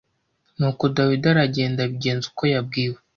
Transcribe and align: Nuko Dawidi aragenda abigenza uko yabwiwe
Nuko 0.57 0.83
Dawidi 0.95 1.25
aragenda 1.33 1.79
abigenza 1.83 2.25
uko 2.31 2.43
yabwiwe 2.53 2.99